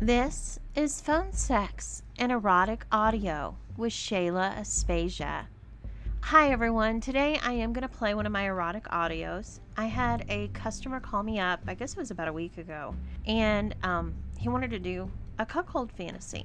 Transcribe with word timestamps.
This 0.00 0.60
is 0.74 1.00
Phone 1.00 1.32
Sex 1.32 2.02
and 2.18 2.30
Erotic 2.30 2.84
Audio 2.92 3.56
with 3.78 3.94
Shayla 3.94 4.54
Aspasia. 4.58 5.46
Hi 6.20 6.52
everyone, 6.52 7.00
today 7.00 7.40
I 7.42 7.52
am 7.52 7.72
going 7.72 7.88
to 7.88 7.88
play 7.88 8.14
one 8.14 8.26
of 8.26 8.30
my 8.30 8.44
erotic 8.44 8.84
audios. 8.88 9.60
I 9.78 9.86
had 9.86 10.26
a 10.28 10.48
customer 10.48 11.00
call 11.00 11.22
me 11.22 11.40
up, 11.40 11.60
I 11.66 11.72
guess 11.72 11.92
it 11.92 11.98
was 11.98 12.10
about 12.10 12.28
a 12.28 12.32
week 12.32 12.58
ago, 12.58 12.94
and 13.26 13.74
um, 13.82 14.14
he 14.38 14.50
wanted 14.50 14.70
to 14.72 14.78
do 14.78 15.10
a 15.38 15.46
cuckold 15.46 15.90
fantasy. 15.92 16.44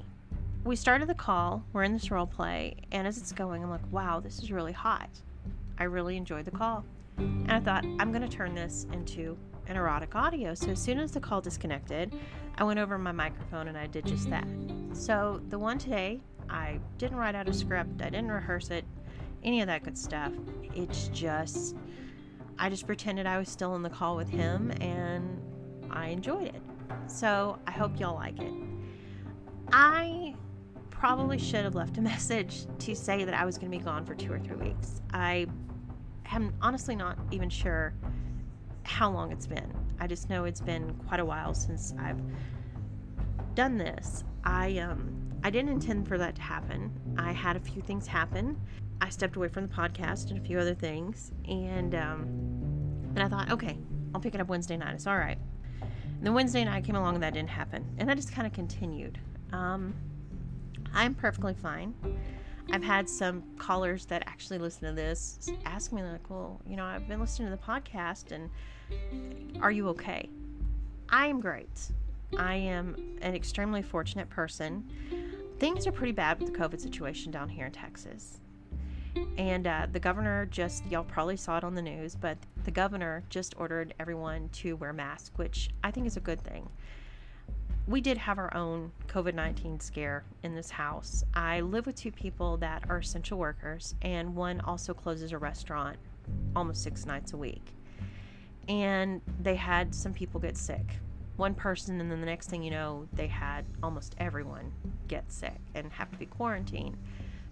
We 0.63 0.77
started 0.77 1.09
the 1.09 1.13
call, 1.13 1.61
we're 1.73 1.83
in 1.83 1.91
this 1.91 2.09
role 2.09 2.27
play, 2.27 2.77
and 2.93 3.05
as 3.05 3.18
it's 3.18 3.33
going, 3.33 3.63
I'm 3.63 3.70
like, 3.70 3.91
wow, 3.91 4.21
this 4.21 4.39
is 4.39 4.49
really 4.49 4.71
hot. 4.71 5.09
I 5.77 5.83
really 5.83 6.15
enjoyed 6.15 6.45
the 6.45 6.52
call. 6.52 6.86
And 7.18 7.52
I 7.52 7.59
thought, 7.59 7.83
I'm 7.99 8.13
going 8.13 8.21
to 8.21 8.29
turn 8.29 8.55
this 8.55 8.88
into 8.93 9.38
an 9.68 9.75
erotic 9.75 10.15
audio. 10.15 10.54
So 10.54 10.70
as 10.70 10.79
soon 10.79 10.99
as 10.99 11.11
the 11.11 11.20
call 11.20 11.41
disconnected, 11.41 12.13
I 12.57 12.63
went 12.63 12.79
over 12.79 12.97
my 12.97 13.11
microphone 13.11 13.67
and 13.67 13.77
I 13.77 13.87
did 13.87 14.05
just 14.05 14.29
that. 14.29 14.47
So 14.93 15.41
the 15.49 15.57
one 15.57 15.77
today, 15.77 16.21
I 16.49 16.79
didn't 16.97 17.17
write 17.17 17.35
out 17.35 17.47
a 17.47 17.53
script, 17.53 18.01
I 18.01 18.09
didn't 18.09 18.31
rehearse 18.31 18.69
it, 18.69 18.85
any 19.43 19.61
of 19.61 19.67
that 19.67 19.83
good 19.83 19.97
stuff. 19.97 20.31
It's 20.75 21.07
just, 21.09 21.75
I 22.59 22.69
just 22.69 22.85
pretended 22.85 23.25
I 23.25 23.37
was 23.37 23.49
still 23.49 23.75
in 23.75 23.81
the 23.81 23.89
call 23.89 24.15
with 24.15 24.29
him 24.29 24.71
and 24.81 25.41
I 25.89 26.07
enjoyed 26.07 26.47
it. 26.47 26.61
So 27.07 27.57
I 27.67 27.71
hope 27.71 27.99
y'all 27.99 28.15
like 28.15 28.39
it. 28.39 28.53
I 29.71 30.35
probably 30.89 31.39
should 31.39 31.63
have 31.63 31.75
left 31.75 31.97
a 31.97 32.02
message 32.13 32.65
to 32.79 32.95
say 32.95 33.23
that 33.23 33.33
I 33.33 33.45
was 33.45 33.57
going 33.57 33.71
to 33.71 33.77
be 33.77 33.83
gone 33.83 34.05
for 34.05 34.13
two 34.13 34.31
or 34.31 34.39
three 34.39 34.57
weeks. 34.57 35.02
I 35.13 35.47
am 36.31 36.53
honestly 36.61 36.95
not 36.95 37.17
even 37.31 37.49
sure 37.49 37.93
how 38.83 39.09
long 39.09 39.31
it's 39.31 39.47
been. 39.47 39.73
I 40.01 40.07
just 40.07 40.29
know 40.31 40.45
it's 40.45 40.59
been 40.61 40.95
quite 41.07 41.19
a 41.19 41.25
while 41.25 41.53
since 41.53 41.93
I've 41.99 42.19
done 43.53 43.77
this. 43.77 44.23
I 44.43 44.80
um 44.80 45.16
I 45.43 45.52
didn't 45.52 45.69
intend 45.69 46.08
for 46.08 46.17
that 46.17 46.35
to 46.35 46.41
happen. 46.41 46.91
I 47.17 47.31
had 47.31 47.55
a 47.55 47.59
few 47.59 47.83
things 47.83 48.08
happen. 48.08 48.59
I 48.99 49.09
stepped 49.09 49.35
away 49.35 49.47
from 49.47 49.67
the 49.67 49.73
podcast 49.73 50.31
and 50.31 50.39
a 50.39 50.41
few 50.41 50.58
other 50.59 50.73
things, 50.73 51.31
and 51.47 51.93
um, 51.95 52.21
and 53.16 53.19
I 53.19 53.27
thought, 53.27 53.52
okay, 53.52 53.77
I'll 54.13 54.21
pick 54.21 54.35
it 54.35 54.41
up 54.41 54.47
Wednesday 54.47 54.77
night. 54.77 54.95
It's 54.95 55.08
all 55.08 55.17
right. 55.17 55.38
And 55.81 56.25
then 56.25 56.33
Wednesday 56.33 56.63
night 56.63 56.83
came 56.83 56.95
along 56.95 57.15
and 57.15 57.23
that 57.23 57.33
didn't 57.33 57.49
happen, 57.49 57.86
and 57.97 58.09
that 58.09 58.15
just 58.15 58.31
kind 58.31 58.47
of 58.47 58.53
continued. 58.53 59.19
Um, 59.52 59.93
I'm 60.93 61.13
perfectly 61.13 61.53
fine. 61.53 61.93
I've 62.72 62.84
had 62.84 63.09
some 63.09 63.44
callers 63.58 64.06
that 64.06 64.23
actually 64.28 64.59
listen 64.59 64.88
to 64.88 64.94
this 64.94 65.52
ask 65.66 65.92
me 65.92 66.04
like, 66.04 66.30
"Well, 66.30 66.62
you 66.67 66.76
know, 66.76 66.86
I've 66.86 67.08
been 67.08 67.20
listening 67.20 67.50
to 67.50 67.56
the 67.56 67.62
podcast, 67.62 68.31
and 68.31 68.50
are 69.62 69.72
you 69.72 69.90
okay?" 69.90 70.30
I 71.09 71.28
am 71.28 71.42
great. 71.42 71.92
I 72.38 72.56
am 72.56 73.17
an 73.22 73.36
extremely 73.36 73.82
fortunate 73.82 74.30
person. 74.30 74.89
Things 75.59 75.86
are 75.86 75.92
pretty 75.92 76.14
bad 76.14 76.39
with 76.39 76.54
the 76.54 76.58
COVID 76.58 76.80
situation 76.80 77.32
down 77.32 77.50
here 77.50 77.66
in 77.66 77.72
Texas. 77.72 78.39
And 79.38 79.67
uh, 79.67 79.88
the 79.92 80.00
governor 80.00 80.45
just, 80.45 80.86
y'all 80.86 81.04
probably 81.04 81.36
saw 81.36 81.58
it 81.58 81.64
on 81.64 81.76
the 81.76 81.82
news, 81.82 82.16
but 82.16 82.38
the 82.64 82.72
governor 82.72 83.23
just 83.30 83.54
ordered 83.58 83.94
everyone 84.00 84.50
to 84.54 84.78
wear 84.78 84.94
masks, 84.94 85.32
which 85.36 85.70
I 85.84 85.92
think 85.92 86.08
is 86.08 86.16
a 86.16 86.22
good 86.22 86.42
thing. 86.42 86.70
We 87.87 87.99
did 87.99 88.17
have 88.17 88.37
our 88.37 88.53
own 88.55 88.91
COVID 89.07 89.33
19 89.33 89.79
scare 89.79 90.23
in 90.43 90.55
this 90.55 90.69
house. 90.69 91.23
I 91.33 91.61
live 91.61 91.85
with 91.85 91.95
two 91.95 92.11
people 92.11 92.57
that 92.57 92.83
are 92.89 92.99
essential 92.99 93.37
workers, 93.37 93.95
and 94.01 94.35
one 94.35 94.61
also 94.61 94.93
closes 94.93 95.31
a 95.31 95.37
restaurant 95.37 95.97
almost 96.55 96.83
six 96.83 97.05
nights 97.05 97.33
a 97.33 97.37
week. 97.37 97.73
And 98.69 99.21
they 99.41 99.55
had 99.55 99.93
some 99.95 100.13
people 100.13 100.39
get 100.39 100.57
sick 100.57 100.85
one 101.37 101.55
person, 101.55 101.99
and 101.99 102.11
then 102.11 102.19
the 102.19 102.25
next 102.25 102.49
thing 102.49 102.61
you 102.61 102.69
know, 102.69 103.07
they 103.13 103.25
had 103.25 103.65
almost 103.81 104.15
everyone 104.19 104.71
get 105.07 105.31
sick 105.31 105.59
and 105.73 105.91
have 105.91 106.11
to 106.11 106.17
be 106.17 106.27
quarantined 106.27 106.95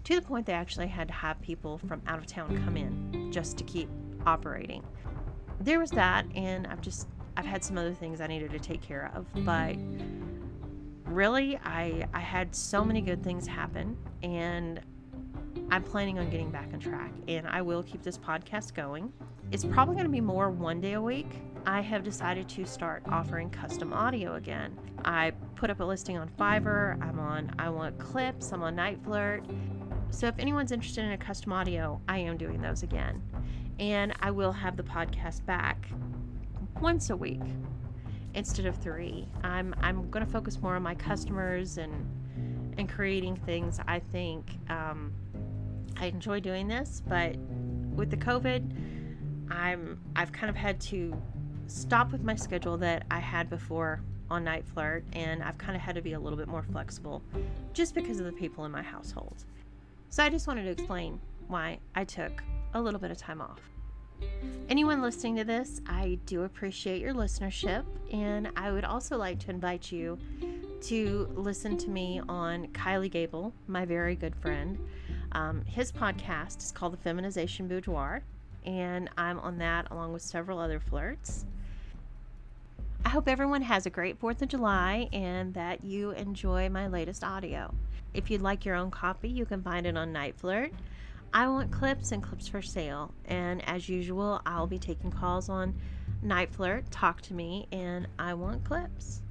to 0.04 0.14
the 0.14 0.22
point 0.22 0.46
they 0.46 0.52
actually 0.52 0.86
had 0.86 1.08
to 1.08 1.14
have 1.14 1.40
people 1.42 1.78
from 1.78 2.00
out 2.06 2.18
of 2.18 2.26
town 2.26 2.62
come 2.64 2.76
in 2.76 3.32
just 3.32 3.58
to 3.58 3.64
keep 3.64 3.88
operating. 4.26 4.84
There 5.60 5.78
was 5.78 5.90
that, 5.90 6.24
and 6.34 6.66
I've 6.66 6.80
just 6.80 7.08
I've 7.36 7.46
had 7.46 7.64
some 7.64 7.78
other 7.78 7.94
things 7.94 8.20
I 8.20 8.26
needed 8.26 8.50
to 8.52 8.58
take 8.58 8.82
care 8.82 9.10
of, 9.14 9.26
mm-hmm. 9.32 9.44
but 9.44 11.12
really 11.12 11.58
I 11.64 12.06
I 12.14 12.20
had 12.20 12.54
so 12.54 12.84
many 12.84 13.00
good 13.00 13.22
things 13.22 13.46
happen 13.46 13.96
and 14.22 14.80
I'm 15.70 15.82
planning 15.82 16.18
on 16.18 16.30
getting 16.30 16.50
back 16.50 16.68
on 16.72 16.80
track 16.80 17.12
and 17.28 17.46
I 17.46 17.62
will 17.62 17.82
keep 17.82 18.02
this 18.02 18.16
podcast 18.16 18.74
going. 18.74 19.12
It's 19.50 19.64
probably 19.64 19.94
going 19.94 20.06
to 20.06 20.12
be 20.12 20.20
more 20.20 20.50
one 20.50 20.80
day 20.80 20.92
a 20.92 21.02
week 21.02 21.26
I 21.66 21.80
have 21.80 22.02
decided 22.02 22.48
to 22.50 22.64
start 22.64 23.02
offering 23.08 23.50
custom 23.50 23.92
audio 23.92 24.36
again. 24.36 24.78
I 25.04 25.32
put 25.56 25.70
up 25.70 25.80
a 25.80 25.84
listing 25.84 26.16
on 26.16 26.28
Fiverr, 26.38 27.00
I'm 27.02 27.18
on 27.18 27.54
I 27.58 27.68
Want 27.68 27.98
Clips, 27.98 28.52
I'm 28.52 28.62
on 28.62 28.76
NiteFlirt. 28.76 29.44
So 30.10 30.26
if 30.26 30.38
anyone's 30.38 30.72
interested 30.72 31.04
in 31.04 31.12
a 31.12 31.18
custom 31.18 31.52
audio, 31.52 32.00
I 32.08 32.18
am 32.18 32.36
doing 32.36 32.60
those 32.60 32.82
again. 32.82 33.22
And 33.78 34.14
I 34.20 34.30
will 34.30 34.52
have 34.52 34.76
the 34.76 34.82
podcast 34.82 35.44
back 35.46 35.88
once 36.80 37.10
a 37.10 37.16
week 37.16 37.40
instead 38.34 38.66
of 38.66 38.76
three. 38.76 39.26
I'm 39.42 39.74
I'm 39.80 40.10
going 40.10 40.24
to 40.24 40.30
focus 40.30 40.60
more 40.60 40.76
on 40.76 40.82
my 40.82 40.94
customers 40.94 41.78
and 41.78 41.92
and 42.78 42.88
creating 42.88 43.36
things. 43.36 43.80
I 43.86 43.98
think 43.98 44.50
um, 44.68 45.12
I 45.96 46.06
enjoy 46.06 46.40
doing 46.40 46.68
this, 46.68 47.02
but 47.06 47.36
with 47.94 48.10
the 48.10 48.16
COVID, 48.16 49.50
I'm 49.50 50.00
I've 50.16 50.32
kind 50.32 50.48
of 50.48 50.56
had 50.56 50.80
to 50.82 51.20
stop 51.66 52.12
with 52.12 52.22
my 52.22 52.34
schedule 52.34 52.76
that 52.78 53.04
I 53.10 53.18
had 53.18 53.50
before 53.50 54.00
on 54.30 54.44
NiteFlirt, 54.44 55.02
and 55.12 55.42
I've 55.42 55.58
kind 55.58 55.74
of 55.74 55.82
had 55.82 55.96
to 55.96 56.02
be 56.02 56.12
a 56.12 56.20
little 56.20 56.38
bit 56.38 56.48
more 56.48 56.62
flexible 56.62 57.22
just 57.72 57.94
because 57.94 58.20
of 58.20 58.26
the 58.26 58.32
people 58.32 58.64
in 58.64 58.70
my 58.70 58.82
household. 58.82 59.44
So 60.08 60.22
I 60.22 60.28
just 60.28 60.46
wanted 60.46 60.64
to 60.64 60.70
explain 60.70 61.20
why 61.48 61.78
I 61.94 62.04
took 62.04 62.42
a 62.74 62.80
little 62.80 63.00
bit 63.00 63.10
of 63.10 63.18
time 63.18 63.40
off. 63.40 63.60
Anyone 64.68 65.02
listening 65.02 65.36
to 65.36 65.44
this, 65.44 65.80
I 65.86 66.18
do 66.26 66.44
appreciate 66.44 67.00
your 67.00 67.12
listenership, 67.12 67.84
and 68.12 68.50
I 68.56 68.70
would 68.70 68.84
also 68.84 69.16
like 69.16 69.38
to 69.40 69.50
invite 69.50 69.90
you 69.90 70.18
to 70.82 71.28
listen 71.34 71.76
to 71.78 71.90
me 71.90 72.20
on 72.28 72.68
Kylie 72.68 73.10
Gable, 73.10 73.52
my 73.66 73.84
very 73.84 74.14
good 74.14 74.34
friend. 74.36 74.78
Um, 75.32 75.64
his 75.64 75.90
podcast 75.92 76.58
is 76.58 76.72
called 76.72 76.92
The 76.92 76.98
Feminization 76.98 77.68
Boudoir, 77.68 78.22
and 78.64 79.10
I'm 79.18 79.38
on 79.40 79.58
that 79.58 79.90
along 79.90 80.12
with 80.12 80.22
several 80.22 80.58
other 80.58 80.80
flirts. 80.80 81.44
I 83.04 83.08
hope 83.08 83.28
everyone 83.28 83.62
has 83.62 83.86
a 83.86 83.90
great 83.90 84.20
4th 84.20 84.42
of 84.42 84.48
July 84.48 85.08
and 85.12 85.54
that 85.54 85.82
you 85.84 86.10
enjoy 86.12 86.68
my 86.68 86.86
latest 86.86 87.24
audio. 87.24 87.74
If 88.12 88.30
you'd 88.30 88.42
like 88.42 88.64
your 88.64 88.74
own 88.74 88.90
copy, 88.90 89.28
you 89.28 89.46
can 89.46 89.62
find 89.62 89.86
it 89.86 89.96
on 89.96 90.12
NiteFlirt. 90.12 90.72
I 91.32 91.46
want 91.46 91.70
clips 91.70 92.12
and 92.12 92.22
clips 92.22 92.48
for 92.48 92.60
sale. 92.60 93.14
And 93.26 93.66
as 93.68 93.88
usual, 93.88 94.40
I'll 94.46 94.66
be 94.66 94.78
taking 94.78 95.10
calls 95.10 95.48
on 95.48 95.74
NiteFlirt, 96.24 96.84
Talk 96.90 97.20
to 97.22 97.34
Me, 97.34 97.66
and 97.72 98.08
I 98.18 98.34
Want 98.34 98.64
Clips. 98.64 99.22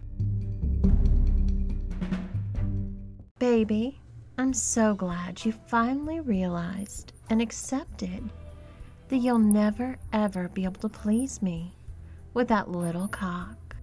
Baby, 3.38 4.00
I'm 4.38 4.54
so 4.54 4.94
glad 4.94 5.44
you 5.44 5.52
finally 5.52 6.20
realized 6.22 7.14
and 7.30 7.42
accepted 7.42 8.30
that 9.10 9.18
you'll 9.18 9.40
never 9.40 9.98
ever 10.14 10.50
be 10.50 10.64
able 10.64 10.82
to 10.82 10.90
please 10.90 11.42
me 11.42 11.74
with 12.34 12.48
that 12.48 12.70
little 12.70 13.08
cock. 13.08 13.76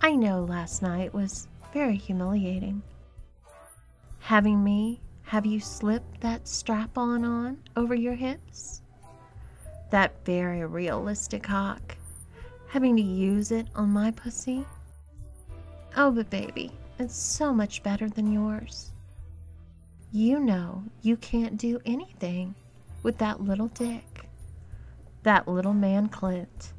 I 0.00 0.16
know 0.16 0.44
last 0.44 0.82
night 0.82 1.14
was 1.14 1.48
very 1.72 1.96
humiliating. 1.96 2.82
Having 4.18 4.62
me 4.64 5.00
have 5.24 5.46
you 5.46 5.58
slipped 5.58 6.20
that 6.20 6.46
strap 6.46 6.96
on 6.96 7.24
on 7.24 7.58
over 7.76 7.94
your 7.94 8.14
hips? 8.14 8.82
That 9.90 10.24
very 10.24 10.64
realistic 10.64 11.42
cock. 11.42 11.96
Having 12.68 12.96
to 12.96 13.02
use 13.02 13.50
it 13.50 13.66
on 13.74 13.88
my 13.90 14.10
pussy? 14.10 14.66
Oh, 15.96 16.10
but 16.10 16.28
baby, 16.30 16.72
it's 16.98 17.16
so 17.16 17.52
much 17.54 17.82
better 17.82 18.08
than 18.08 18.32
yours. 18.32 18.92
You 20.12 20.38
know 20.40 20.84
you 21.02 21.16
can't 21.16 21.56
do 21.56 21.80
anything 21.84 22.54
with 23.02 23.18
that 23.18 23.40
little 23.40 23.68
dick. 23.68 24.28
That 25.22 25.48
little 25.48 25.74
man 25.74 26.08
clit. 26.08 26.72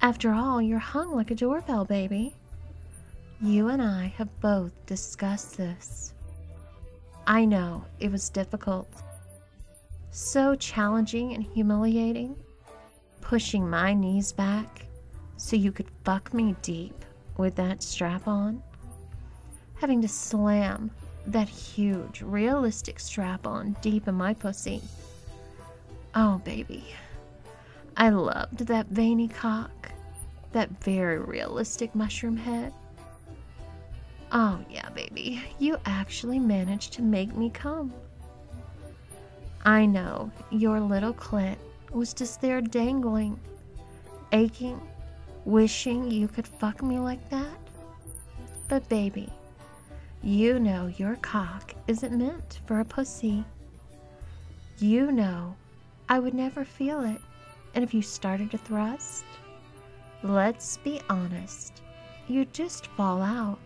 After 0.00 0.32
all, 0.32 0.62
you're 0.62 0.78
hung 0.78 1.14
like 1.14 1.30
a 1.30 1.34
doorbell, 1.34 1.84
baby. 1.84 2.34
You 3.42 3.68
and 3.68 3.82
I 3.82 4.14
have 4.16 4.40
both 4.40 4.72
discussed 4.86 5.56
this. 5.56 6.14
I 7.30 7.44
know 7.44 7.84
it 8.00 8.10
was 8.10 8.28
difficult, 8.28 8.88
so 10.10 10.56
challenging 10.56 11.32
and 11.32 11.44
humiliating, 11.44 12.34
pushing 13.20 13.70
my 13.70 13.94
knees 13.94 14.32
back 14.32 14.86
so 15.36 15.54
you 15.54 15.70
could 15.70 15.86
fuck 16.02 16.34
me 16.34 16.56
deep 16.60 17.04
with 17.36 17.54
that 17.54 17.84
strap 17.84 18.26
on, 18.26 18.60
having 19.76 20.02
to 20.02 20.08
slam 20.08 20.90
that 21.24 21.48
huge, 21.48 22.20
realistic 22.20 22.98
strap 22.98 23.46
on 23.46 23.76
deep 23.80 24.08
in 24.08 24.16
my 24.16 24.34
pussy. 24.34 24.82
Oh, 26.16 26.38
baby. 26.44 26.84
I 27.96 28.08
loved 28.08 28.66
that 28.66 28.88
veiny 28.88 29.28
cock, 29.28 29.92
that 30.50 30.68
very 30.82 31.20
realistic 31.20 31.94
mushroom 31.94 32.36
head. 32.36 32.72
Oh, 34.32 34.60
yeah, 34.70 34.88
baby. 34.90 35.42
You 35.58 35.76
actually 35.86 36.38
managed 36.38 36.92
to 36.94 37.02
make 37.02 37.34
me 37.34 37.50
come. 37.50 37.92
I 39.64 39.86
know 39.86 40.30
your 40.50 40.80
little 40.80 41.12
clit 41.12 41.56
was 41.92 42.14
just 42.14 42.40
there 42.40 42.60
dangling, 42.60 43.38
aching, 44.32 44.80
wishing 45.44 46.10
you 46.10 46.28
could 46.28 46.46
fuck 46.46 46.82
me 46.82 46.98
like 46.98 47.28
that. 47.30 47.58
But, 48.68 48.88
baby, 48.88 49.28
you 50.22 50.60
know 50.60 50.86
your 50.96 51.16
cock 51.16 51.74
isn't 51.88 52.16
meant 52.16 52.60
for 52.66 52.80
a 52.80 52.84
pussy. 52.84 53.44
You 54.78 55.10
know 55.10 55.56
I 56.08 56.20
would 56.20 56.34
never 56.34 56.64
feel 56.64 57.00
it. 57.02 57.20
And 57.74 57.82
if 57.82 57.92
you 57.92 58.02
started 58.02 58.50
to 58.52 58.58
thrust, 58.58 59.24
let's 60.22 60.76
be 60.78 61.00
honest, 61.08 61.82
you'd 62.28 62.52
just 62.52 62.86
fall 62.88 63.22
out. 63.22 63.58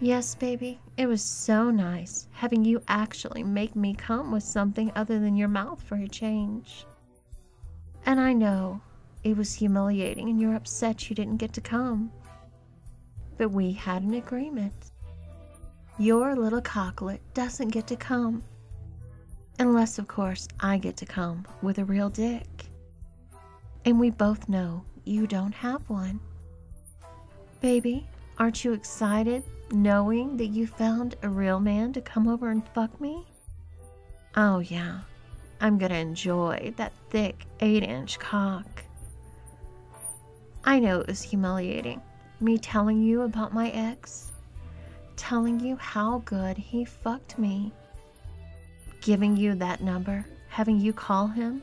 Yes, 0.00 0.34
baby, 0.34 0.78
it 0.98 1.06
was 1.06 1.22
so 1.22 1.70
nice 1.70 2.28
having 2.32 2.66
you 2.66 2.82
actually 2.86 3.42
make 3.42 3.74
me 3.74 3.94
come 3.94 4.30
with 4.30 4.42
something 4.42 4.92
other 4.94 5.18
than 5.18 5.36
your 5.36 5.48
mouth 5.48 5.82
for 5.82 5.94
a 5.96 6.06
change. 6.06 6.84
And 8.04 8.20
I 8.20 8.34
know 8.34 8.82
it 9.24 9.38
was 9.38 9.54
humiliating 9.54 10.28
and 10.28 10.38
you're 10.38 10.54
upset 10.54 11.08
you 11.08 11.16
didn't 11.16 11.38
get 11.38 11.54
to 11.54 11.62
come. 11.62 12.12
But 13.38 13.52
we 13.52 13.72
had 13.72 14.02
an 14.02 14.14
agreement. 14.14 14.92
Your 15.98 16.36
little 16.36 16.60
cocklet 16.60 17.22
doesn't 17.32 17.68
get 17.68 17.86
to 17.86 17.96
come. 17.96 18.42
Unless, 19.58 19.98
of 19.98 20.06
course, 20.08 20.46
I 20.60 20.76
get 20.76 20.98
to 20.98 21.06
come 21.06 21.46
with 21.62 21.78
a 21.78 21.84
real 21.86 22.10
dick. 22.10 22.66
And 23.86 23.98
we 23.98 24.10
both 24.10 24.46
know 24.46 24.84
you 25.04 25.26
don't 25.26 25.54
have 25.54 25.88
one. 25.88 26.20
Baby, 27.62 28.06
aren't 28.38 28.62
you 28.62 28.74
excited 28.74 29.42
knowing 29.70 30.36
that 30.36 30.46
you 30.46 30.66
found 30.66 31.16
a 31.22 31.28
real 31.28 31.60
man 31.60 31.92
to 31.92 32.00
come 32.00 32.28
over 32.28 32.50
and 32.50 32.66
fuck 32.68 33.00
me? 33.00 33.26
Oh, 34.36 34.58
yeah. 34.60 35.00
I'm 35.60 35.78
gonna 35.78 35.94
enjoy 35.94 36.74
that 36.76 36.92
thick 37.10 37.46
8 37.60 37.82
inch 37.82 38.18
cock. 38.18 38.84
I 40.64 40.78
know 40.78 41.00
it 41.00 41.06
was 41.06 41.22
humiliating, 41.22 42.02
me 42.40 42.58
telling 42.58 43.00
you 43.00 43.22
about 43.22 43.54
my 43.54 43.70
ex, 43.70 44.32
telling 45.16 45.58
you 45.60 45.76
how 45.76 46.18
good 46.26 46.58
he 46.58 46.84
fucked 46.84 47.38
me, 47.38 47.72
giving 49.00 49.36
you 49.36 49.54
that 49.54 49.80
number, 49.80 50.26
having 50.48 50.78
you 50.78 50.92
call 50.92 51.26
him 51.26 51.62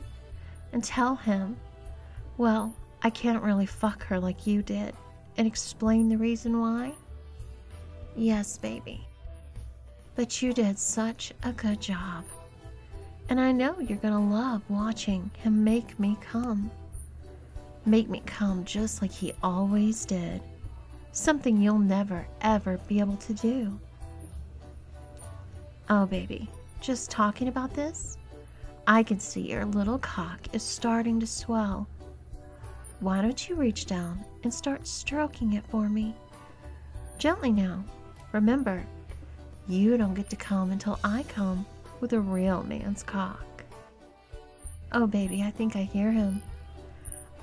and 0.72 0.82
tell 0.82 1.14
him, 1.14 1.56
well, 2.36 2.74
I 3.02 3.10
can't 3.10 3.42
really 3.42 3.66
fuck 3.66 4.02
her 4.04 4.18
like 4.18 4.46
you 4.46 4.62
did, 4.62 4.94
and 5.36 5.46
explain 5.46 6.08
the 6.08 6.16
reason 6.16 6.60
why. 6.60 6.92
Yes, 8.16 8.58
baby. 8.58 9.06
But 10.14 10.40
you 10.40 10.52
did 10.52 10.78
such 10.78 11.32
a 11.42 11.52
good 11.52 11.80
job. 11.80 12.24
And 13.28 13.40
I 13.40 13.52
know 13.52 13.80
you're 13.80 13.98
gonna 13.98 14.32
love 14.32 14.62
watching 14.68 15.30
him 15.38 15.64
make 15.64 15.98
me 15.98 16.16
come. 16.20 16.70
Make 17.86 18.08
me 18.08 18.22
come 18.24 18.64
just 18.64 19.02
like 19.02 19.10
he 19.10 19.32
always 19.42 20.04
did. 20.04 20.40
Something 21.12 21.60
you'll 21.60 21.78
never, 21.78 22.26
ever 22.40 22.78
be 22.86 23.00
able 23.00 23.16
to 23.16 23.34
do. 23.34 23.78
Oh, 25.90 26.06
baby, 26.06 26.48
just 26.80 27.10
talking 27.10 27.48
about 27.48 27.74
this, 27.74 28.16
I 28.86 29.02
can 29.02 29.18
see 29.18 29.40
your 29.40 29.64
little 29.64 29.98
cock 29.98 30.40
is 30.52 30.62
starting 30.62 31.18
to 31.20 31.26
swell. 31.26 31.88
Why 33.00 33.20
don't 33.20 33.48
you 33.48 33.54
reach 33.54 33.86
down 33.86 34.24
and 34.44 34.52
start 34.52 34.86
stroking 34.86 35.54
it 35.54 35.64
for 35.66 35.88
me? 35.88 36.14
Gently 37.18 37.50
now. 37.52 37.84
Remember, 38.34 38.84
you 39.68 39.96
don't 39.96 40.14
get 40.14 40.28
to 40.30 40.34
come 40.34 40.72
until 40.72 40.98
I 41.04 41.24
come 41.28 41.64
with 42.00 42.14
a 42.14 42.20
real 42.20 42.64
man's 42.64 43.04
cock. 43.04 43.62
Oh, 44.90 45.06
baby, 45.06 45.44
I 45.44 45.52
think 45.52 45.76
I 45.76 45.82
hear 45.82 46.10
him. 46.10 46.42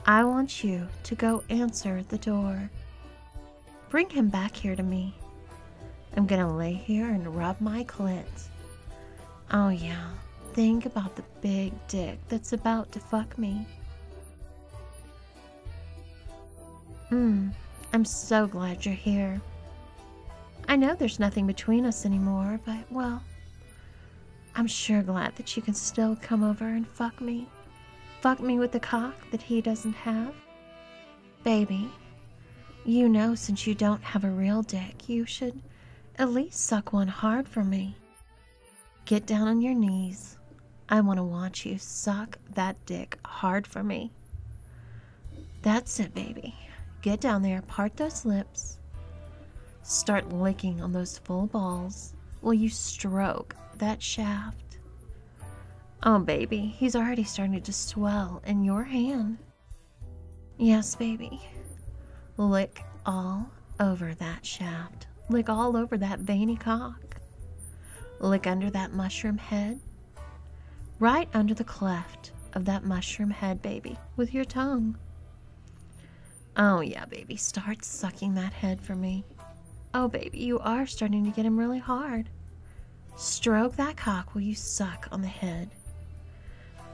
I 0.05 0.25
want 0.25 0.65
you 0.65 0.85
to 1.03 1.15
go 1.15 1.43
answer 1.49 2.03
the 2.09 2.17
door. 2.17 2.69
Bring 3.87 4.09
him 4.09 4.27
back 4.27 4.53
here 4.53 4.75
to 4.75 4.83
me. 4.83 5.15
I'm 6.17 6.27
gonna 6.27 6.57
lay 6.57 6.73
here 6.73 7.07
and 7.07 7.37
rub 7.37 7.61
my 7.61 7.85
clit. 7.85 8.49
Oh, 9.49 9.69
yeah. 9.69 10.09
Think 10.51 10.85
about 10.85 11.15
the 11.15 11.23
big 11.39 11.71
dick 11.87 12.19
that's 12.27 12.51
about 12.51 12.91
to 12.91 12.99
fuck 12.99 13.37
me. 13.37 13.65
Hmm, 17.07 17.47
I'm 17.93 18.03
so 18.03 18.45
glad 18.45 18.85
you're 18.85 18.93
here. 18.93 19.39
I 20.71 20.77
know 20.77 20.95
there's 20.95 21.19
nothing 21.19 21.47
between 21.47 21.85
us 21.85 22.05
anymore, 22.05 22.57
but, 22.65 22.89
well, 22.89 23.21
I'm 24.55 24.67
sure 24.67 25.01
glad 25.01 25.35
that 25.35 25.57
you 25.57 25.61
can 25.61 25.73
still 25.73 26.15
come 26.21 26.45
over 26.45 26.65
and 26.65 26.87
fuck 26.87 27.19
me. 27.19 27.49
Fuck 28.21 28.39
me 28.39 28.57
with 28.57 28.71
the 28.71 28.79
cock 28.79 29.15
that 29.31 29.41
he 29.41 29.59
doesn't 29.59 29.91
have. 29.91 30.33
Baby, 31.43 31.89
you 32.85 33.09
know 33.09 33.35
since 33.35 33.67
you 33.67 33.75
don't 33.75 34.01
have 34.01 34.23
a 34.23 34.29
real 34.29 34.61
dick, 34.61 35.09
you 35.09 35.25
should 35.25 35.61
at 36.17 36.29
least 36.29 36.61
suck 36.61 36.93
one 36.93 37.09
hard 37.09 37.49
for 37.49 37.65
me. 37.65 37.97
Get 39.03 39.25
down 39.25 39.49
on 39.49 39.61
your 39.61 39.75
knees. 39.75 40.37
I 40.87 41.01
want 41.01 41.17
to 41.17 41.23
watch 41.23 41.65
you 41.65 41.79
suck 41.79 42.37
that 42.53 42.77
dick 42.85 43.19
hard 43.25 43.67
for 43.67 43.83
me. 43.83 44.09
That's 45.63 45.99
it, 45.99 46.15
baby. 46.15 46.55
Get 47.01 47.19
down 47.19 47.41
there, 47.41 47.61
part 47.63 47.97
those 47.97 48.23
lips, 48.23 48.77
Start 49.83 50.31
licking 50.31 50.81
on 50.81 50.91
those 50.91 51.17
full 51.17 51.47
balls 51.47 52.13
while 52.41 52.53
you 52.53 52.69
stroke 52.69 53.55
that 53.77 54.01
shaft. 54.01 54.79
Oh, 56.03 56.19
baby, 56.19 56.73
he's 56.77 56.95
already 56.95 57.23
starting 57.23 57.61
to 57.61 57.73
swell 57.73 58.41
in 58.45 58.63
your 58.63 58.83
hand. 58.83 59.37
Yes, 60.57 60.95
baby. 60.95 61.41
Lick 62.37 62.83
all 63.05 63.51
over 63.79 64.13
that 64.15 64.45
shaft. 64.45 65.07
Lick 65.29 65.49
all 65.49 65.77
over 65.77 65.97
that 65.97 66.19
veiny 66.19 66.55
cock. 66.55 67.19
Lick 68.19 68.47
under 68.47 68.69
that 68.69 68.93
mushroom 68.93 69.37
head. 69.37 69.79
Right 70.99 71.29
under 71.33 71.53
the 71.53 71.63
cleft 71.63 72.31
of 72.53 72.65
that 72.65 72.83
mushroom 72.83 73.31
head, 73.31 73.61
baby, 73.61 73.97
with 74.15 74.33
your 74.33 74.45
tongue. 74.45 74.97
Oh, 76.57 76.81
yeah, 76.81 77.05
baby, 77.05 77.35
start 77.37 77.83
sucking 77.83 78.35
that 78.35 78.53
head 78.53 78.81
for 78.81 78.95
me. 78.95 79.23
Oh, 79.93 80.07
baby, 80.07 80.39
you 80.39 80.59
are 80.59 80.87
starting 80.87 81.25
to 81.25 81.31
get 81.31 81.45
him 81.45 81.57
really 81.57 81.79
hard. 81.79 82.29
Stroke 83.17 83.75
that 83.75 83.97
cock 83.97 84.33
while 84.33 84.43
you 84.43 84.55
suck 84.55 85.07
on 85.11 85.21
the 85.21 85.27
head. 85.27 85.69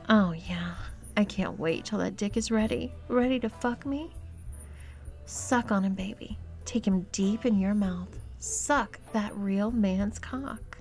Oh, 0.10 0.32
yeah. 0.32 0.74
I 1.16 1.24
can't 1.24 1.60
wait 1.60 1.86
till 1.86 2.00
that 2.00 2.16
dick 2.16 2.38
is 2.38 2.52
ready. 2.52 2.94
Ready 3.08 3.40
to 3.40 3.50
fuck 3.50 3.86
me? 3.86 4.12
Suck 5.26 5.72
on 5.72 5.84
him, 5.84 5.94
baby. 5.94 6.38
Take 6.66 6.88
him 6.88 7.06
deep 7.12 7.46
in 7.46 7.60
your 7.60 7.74
mouth. 7.74 8.10
Suck 8.40 9.00
that 9.14 9.36
real 9.36 9.72
man's 9.72 10.20
cock. 10.20 10.78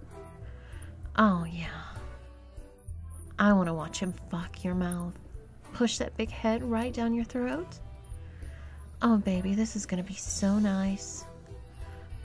Oh, 1.17 1.45
yeah. 1.51 1.69
I 3.39 3.53
want 3.53 3.69
to 3.69 3.75
watch 3.75 3.99
him 3.99 4.15
fuck 4.31 4.65
your 4.65 4.75
mouth. 4.75 5.15
Push 5.73 5.99
that 5.99 6.17
big 6.17 6.31
head 6.31 6.63
right 6.63 6.93
down 6.93 7.15
your 7.15 7.25
throat. 7.25 7.79
Oh, 9.03 9.19
baby, 9.19 9.55
this 9.55 9.77
is 9.77 9.85
going 9.85 10.03
to 10.03 10.09
be 10.09 10.17
so 10.17 10.59
nice. 10.59 11.25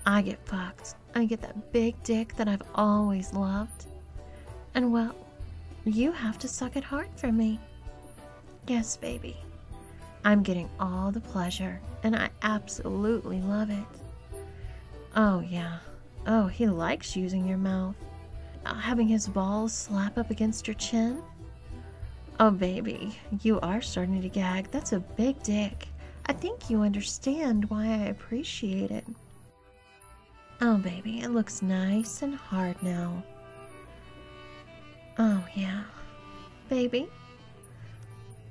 I 0.05 0.21
get 0.21 0.45
fucked. 0.47 0.95
I 1.13 1.25
get 1.25 1.41
that 1.41 1.71
big 1.71 2.01
dick 2.03 2.35
that 2.35 2.47
I've 2.47 2.63
always 2.75 3.33
loved. 3.33 3.85
And 4.73 4.91
well, 4.91 5.15
you 5.85 6.11
have 6.11 6.37
to 6.39 6.47
suck 6.47 6.75
it 6.75 6.83
hard 6.83 7.09
for 7.15 7.31
me. 7.31 7.59
Yes, 8.67 8.97
baby. 8.97 9.37
I'm 10.23 10.43
getting 10.43 10.69
all 10.79 11.11
the 11.11 11.19
pleasure, 11.19 11.81
and 12.03 12.15
I 12.15 12.29
absolutely 12.43 13.41
love 13.41 13.69
it. 13.69 13.85
Oh, 15.15 15.39
yeah. 15.41 15.79
Oh, 16.27 16.47
he 16.47 16.67
likes 16.67 17.15
using 17.15 17.47
your 17.47 17.57
mouth. 17.57 17.95
Uh, 18.65 18.75
having 18.75 19.07
his 19.07 19.27
balls 19.27 19.73
slap 19.73 20.17
up 20.17 20.29
against 20.29 20.67
your 20.67 20.75
chin. 20.75 21.21
Oh, 22.39 22.51
baby, 22.51 23.17
you 23.41 23.59
are 23.61 23.81
starting 23.81 24.21
to 24.21 24.29
gag. 24.29 24.69
That's 24.71 24.93
a 24.93 24.99
big 24.99 25.41
dick. 25.43 25.87
I 26.27 26.33
think 26.33 26.69
you 26.69 26.81
understand 26.81 27.69
why 27.69 27.85
I 27.85 28.05
appreciate 28.05 28.91
it. 28.91 29.05
Oh, 30.63 30.77
baby, 30.77 31.21
it 31.21 31.29
looks 31.29 31.63
nice 31.63 32.21
and 32.21 32.35
hard 32.35 32.81
now. 32.83 33.23
Oh, 35.17 35.43
yeah. 35.55 35.85
Baby, 36.69 37.09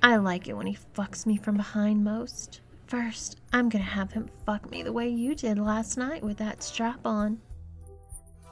I 0.03 0.17
like 0.17 0.49
it 0.49 0.57
when 0.57 0.67
he 0.67 0.77
fucks 0.97 1.25
me 1.25 1.37
from 1.37 1.57
behind 1.57 2.03
most. 2.03 2.63
First, 2.89 3.39
I'm 3.53 3.69
gonna 3.69 3.85
have 3.85 4.11
him 4.11 4.29
fuck 4.45 4.69
me 4.73 4.83
the 4.83 4.93
way 4.93 5.09
you 5.09 5.37
did 5.37 5.57
last 5.57 5.97
night 5.97 6.25
with 6.25 6.39
that 6.39 6.65
strap 6.65 7.07
on. 7.07 7.41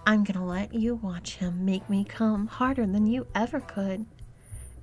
I'm 0.06 0.22
gonna 0.22 0.46
let 0.46 0.72
you 0.72 0.94
watch 0.94 1.34
him 1.34 1.64
make 1.64 1.90
me 1.90 2.04
come 2.04 2.46
harder 2.46 2.86
than 2.86 3.06
you 3.06 3.26
ever 3.34 3.58
could, 3.58 4.06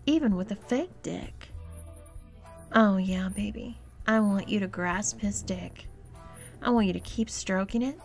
even 0.05 0.35
with 0.35 0.51
a 0.51 0.55
fake 0.55 0.91
dick. 1.01 1.47
Oh, 2.73 2.97
yeah, 2.97 3.29
baby. 3.29 3.79
I 4.05 4.19
want 4.19 4.49
you 4.49 4.59
to 4.59 4.67
grasp 4.67 5.21
his 5.21 5.41
dick. 5.41 5.87
I 6.61 6.71
want 6.71 6.87
you 6.87 6.93
to 6.93 6.99
keep 6.99 7.29
stroking 7.29 7.81
it 7.81 7.97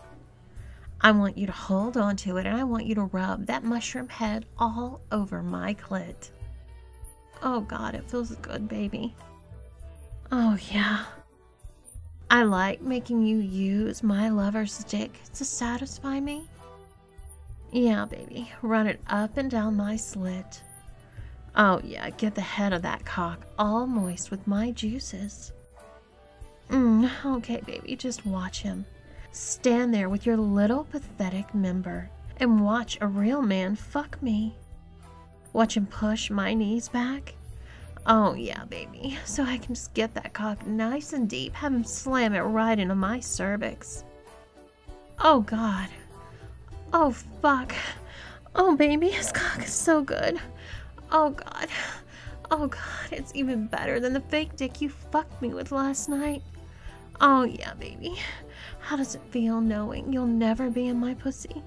I 1.03 1.13
want 1.13 1.39
you 1.39 1.47
to 1.47 1.53
hold 1.53 1.97
on 1.97 2.17
to 2.17 2.37
it 2.37 2.47
and 2.47 2.57
I 2.57 2.65
want 2.65 2.85
you 2.85 2.95
to 2.97 3.05
rub 3.05 3.47
that 3.47 3.65
mushroom 3.65 4.09
head 4.09 4.45
all 4.59 5.01
over 5.11 5.43
my 5.43 5.75
clit. 5.75 6.31
Oh 7.43 7.61
God, 7.61 7.95
it 7.95 8.09
feels 8.11 8.35
good, 8.37 8.69
baby. 8.69 9.15
Oh 10.31 10.59
yeah. 10.71 11.05
I 12.31 12.43
like 12.43 12.81
making 12.81 13.23
you 13.23 13.39
use 13.39 14.03
my 14.03 14.29
lover's 14.29 14.85
dick 14.85 15.19
to 15.35 15.45
satisfy 15.45 16.21
me. 16.21 16.49
Yeah, 17.73 18.05
baby, 18.05 18.53
run 18.63 18.87
it 18.87 19.01
up 19.09 19.37
and 19.37 19.51
down 19.51 19.77
my 19.77 19.97
slit. 19.97 20.63
Oh 21.57 21.81
yeah, 21.83 22.11
get 22.11 22.35
the 22.35 22.41
head 22.41 22.73
of 22.73 22.83
that 22.83 23.05
cock 23.05 23.47
all 23.59 23.87
moist 23.87 24.31
with 24.31 24.47
my 24.47 24.71
juices. 24.71 25.53
Mm, 26.69 27.11
okay, 27.39 27.61
baby, 27.67 27.97
just 27.97 28.25
watch 28.27 28.63
him. 28.63 28.85
Stand 29.33 29.95
there 29.95 30.09
with 30.09 30.27
your 30.27 30.37
little 30.37 30.85
pathetic 30.85 31.55
member 31.55 32.11
and 32.39 32.65
watch 32.65 32.99
a 33.01 33.07
real 33.07 33.43
man 33.43 33.77
fuck 33.77 34.21
me. 34.23 34.57
Watch 35.53 35.77
him 35.77 35.87
push 35.87 36.31
my 36.31 36.55
knees 36.55 36.89
back. 36.89 37.35
Oh, 38.07 38.35
yeah, 38.35 38.65
baby. 38.65 39.19
So 39.25 39.45
I 39.45 39.59
can 39.59 39.75
just 39.75 39.95
get 39.95 40.15
that 40.15 40.33
cock 40.33 40.67
nice 40.67 41.13
and 41.13 41.29
deep, 41.29 41.55
have 41.55 41.73
him 41.73 41.85
slam 41.85 42.35
it 42.35 42.41
right 42.41 42.79
into 42.79 42.95
my 42.95 43.21
cervix. 43.21 44.05
Oh, 45.21 45.41
God. 45.41 45.89
Oh, 46.93 47.13
fuck. 47.43 47.75
Oh, 48.55 48.75
baby, 48.75 49.09
his 49.11 49.31
cock 49.31 49.63
is 49.65 49.73
so 49.73 50.03
good. 50.03 50.41
Oh, 51.13 51.31
God. 51.31 51.69
Oh, 52.51 52.67
God, 52.67 53.13
it's 53.13 53.33
even 53.35 53.69
better 53.69 54.01
than 54.01 54.13
the 54.13 54.21
fake 54.21 54.57
dick 54.57 54.81
you 54.81 54.89
fucked 54.89 55.41
me 55.41 55.55
with 55.55 55.71
last 55.71 56.09
night. 56.09 56.43
Oh, 57.21 57.45
yeah, 57.45 57.75
baby. 57.75 58.19
How 58.81 58.97
does 58.97 59.15
it 59.15 59.23
feel 59.31 59.61
knowing 59.61 60.13
you'll 60.13 60.27
never 60.27 60.71
be 60.71 60.89
in 60.89 60.99
my 60.99 61.15
pussy? 61.15 61.63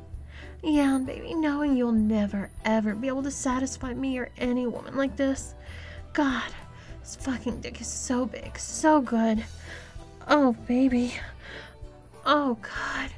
Yeah, 0.62 0.98
baby, 0.98 1.34
knowing 1.34 1.76
you'll 1.76 1.92
never, 1.92 2.50
ever 2.64 2.96
be 2.96 3.08
able 3.08 3.24
to 3.24 3.32
satisfy 3.32 3.94
me 3.94 4.18
or 4.18 4.30
any 4.38 4.66
woman 4.66 4.96
like 4.96 5.16
this. 5.16 5.56
God, 6.14 6.52
this 7.02 7.16
fucking 7.18 7.62
dick 7.62 7.82
is 7.82 7.88
so 7.88 8.26
big, 8.26 8.58
so 8.58 9.02
good. 9.02 9.44
Oh, 10.28 10.54
baby. 10.68 11.16
Oh, 12.26 12.58
God. 12.62 13.12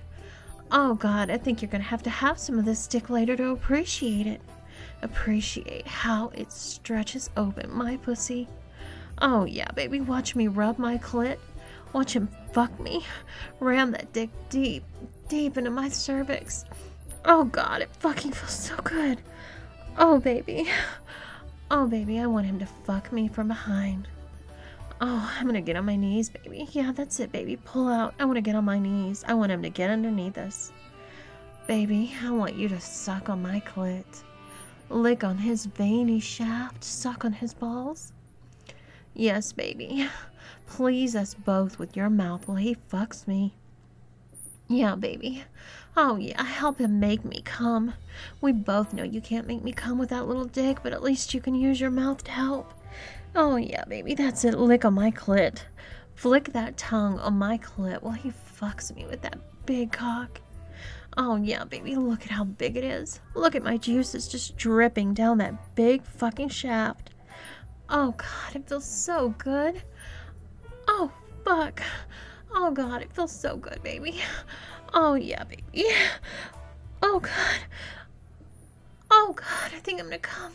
Oh, 0.72 0.96
God, 0.96 1.30
I 1.30 1.38
think 1.38 1.62
you're 1.62 1.72
gonna 1.72 1.84
have 1.84 2.04
to 2.04 2.10
have 2.10 2.40
some 2.40 2.58
of 2.58 2.66
this 2.66 2.88
dick 2.88 3.10
later 3.10 3.36
to 3.36 3.50
appreciate 3.50 4.28
it. 4.28 4.42
Appreciate 5.02 5.86
how 5.86 6.30
it 6.30 6.52
stretches 6.52 7.30
open 7.38 7.72
my 7.72 7.98
pussy. 7.98 8.48
Oh, 9.20 9.46
yeah, 9.46 9.70
baby, 9.72 10.02
watch 10.02 10.36
me 10.36 10.48
rub 10.48 10.80
my 10.80 10.98
clit 10.98 11.38
Watch 11.96 12.14
him 12.14 12.28
fuck 12.56 12.80
me. 12.80 13.06
Ram 13.60 13.92
that 13.92 14.14
dick 14.14 14.30
deep, 14.48 14.86
deep 15.28 15.58
into 15.58 15.70
my 15.70 15.90
cervix. 15.90 16.64
Oh 17.26 17.44
god, 17.44 17.82
it 17.82 17.94
fucking 17.98 18.32
feels 18.32 18.52
so 18.52 18.78
good. 18.78 19.22
Oh 19.98 20.20
baby. 20.20 20.70
Oh 21.70 21.86
baby, 21.86 22.18
I 22.18 22.28
want 22.28 22.46
him 22.46 22.58
to 22.60 22.66
fuck 22.66 23.12
me 23.12 23.28
from 23.28 23.50
behind. 23.50 24.08
Oh, 25.02 25.36
I'm 25.38 25.46
gonna 25.46 25.60
get 25.60 25.76
on 25.76 25.84
my 25.84 25.98
knees, 25.98 26.30
baby. 26.30 26.70
Yeah, 26.72 26.94
that's 26.94 27.20
it, 27.20 27.34
baby. 27.34 27.58
Pull 27.58 27.90
out. 27.90 28.14
I 28.20 28.26
want 28.26 28.38
to 28.38 28.42
get 28.42 28.56
on 28.56 28.64
my 28.64 28.80
knees. 28.80 29.26
I 29.28 29.34
want 29.34 29.52
him 29.52 29.62
to 29.62 29.70
get 29.70 29.90
underneath 29.90 30.38
us. 30.38 30.72
Baby, 31.68 32.14
I 32.24 32.32
want 32.32 32.56
you 32.56 32.70
to 32.70 32.80
suck 32.80 33.28
on 33.28 33.42
my 33.42 33.60
clit. 33.62 34.06
Lick 34.90 35.26
on 35.26 35.38
his 35.38 35.66
veiny 35.66 36.22
shaft. 36.22 36.86
Suck 36.86 37.26
on 37.26 37.34
his 37.34 37.54
balls. 37.54 38.14
Yes, 39.14 39.52
baby. 39.52 40.08
Please 40.68 41.16
us 41.16 41.34
both 41.34 41.80
with 41.80 41.96
your 41.96 42.10
mouth 42.10 42.48
while 42.48 42.58
he 42.58 42.76
fucks 42.76 43.28
me. 43.28 43.54
Yeah, 44.68 44.96
baby. 44.96 45.44
Oh, 45.96 46.16
yeah, 46.16 46.44
help 46.44 46.80
him 46.80 47.00
make 47.00 47.24
me 47.24 47.42
come. 47.46 47.94
We 48.42 48.52
both 48.52 48.94
know 48.94 49.04
you 49.04 49.22
can't 49.22 49.48
make 49.48 49.64
me 49.64 49.72
come 49.72 49.98
with 49.98 50.10
that 50.10 50.28
little 50.28 50.46
dick, 50.46 50.80
but 50.82 50.92
at 50.92 51.04
least 51.04 51.34
you 51.34 51.40
can 51.40 51.56
use 51.56 51.80
your 51.80 51.92
mouth 51.92 52.24
to 52.24 52.32
help. 52.32 52.74
Oh, 53.36 53.58
yeah, 53.58 53.86
baby, 53.86 54.16
that's 54.16 54.44
it. 54.44 54.58
Lick 54.58 54.84
on 54.86 54.94
my 54.94 55.12
clit. 55.12 55.60
Flick 56.16 56.52
that 56.54 56.78
tongue 56.78 57.20
on 57.20 57.34
my 57.36 57.58
clit 57.58 58.02
while 58.02 58.14
he 58.14 58.32
fucks 58.32 58.94
me 58.96 59.06
with 59.06 59.22
that 59.22 59.38
big 59.66 59.92
cock. 59.92 60.42
Oh, 61.18 61.36
yeah, 61.38 61.64
baby, 61.64 61.96
look 61.96 62.24
at 62.24 62.32
how 62.32 62.44
big 62.44 62.76
it 62.76 62.84
is. 62.84 63.22
Look 63.36 63.56
at 63.56 63.64
my 63.64 63.78
juices 63.78 64.28
just 64.28 64.58
dripping 64.58 65.14
down 65.14 65.38
that 65.38 65.76
big 65.76 66.04
fucking 66.04 66.50
shaft. 66.50 67.12
Oh, 67.88 68.12
God, 68.18 68.56
it 68.56 68.68
feels 68.68 68.86
so 68.86 69.30
good. 69.38 69.84
Oh, 70.88 71.12
fuck. 71.44 71.82
Oh, 72.54 72.72
God, 72.72 73.02
it 73.02 73.12
feels 73.14 73.32
so 73.32 73.58
good, 73.58 73.82
baby. 73.84 74.22
Oh, 74.94 75.16
yeah, 75.16 75.44
baby. 75.44 75.90
Oh, 77.04 77.20
God. 77.20 77.60
Oh, 79.12 79.34
God, 79.36 79.72
I 79.74 79.80
think 79.80 80.00
I'm 80.00 80.06
gonna 80.06 80.20
come. 80.20 80.54